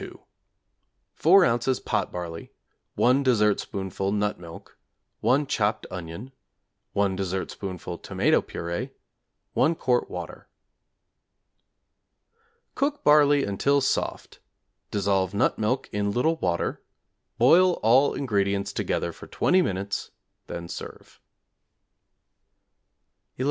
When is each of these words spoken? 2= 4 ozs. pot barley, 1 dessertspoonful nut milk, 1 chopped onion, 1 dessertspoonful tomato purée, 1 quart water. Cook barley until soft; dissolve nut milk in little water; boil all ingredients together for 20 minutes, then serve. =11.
2= 0.01 0.19
4 1.13 1.41
ozs. 1.43 1.85
pot 1.85 2.11
barley, 2.11 2.51
1 2.95 3.21
dessertspoonful 3.21 4.11
nut 4.11 4.39
milk, 4.39 4.79
1 5.19 5.45
chopped 5.45 5.85
onion, 5.91 6.31
1 6.93 7.15
dessertspoonful 7.15 7.99
tomato 7.99 8.41
purée, 8.41 8.89
1 9.53 9.75
quart 9.75 10.09
water. 10.09 10.49
Cook 12.73 13.03
barley 13.03 13.43
until 13.43 13.79
soft; 13.79 14.39
dissolve 14.89 15.35
nut 15.35 15.59
milk 15.59 15.87
in 15.91 16.09
little 16.09 16.37
water; 16.37 16.81
boil 17.37 17.73
all 17.83 18.15
ingredients 18.15 18.73
together 18.73 19.11
for 19.11 19.27
20 19.27 19.61
minutes, 19.61 20.09
then 20.47 20.67
serve. 20.67 21.19
=11. 23.37 23.39